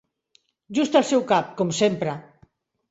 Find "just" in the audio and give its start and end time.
0.79-0.97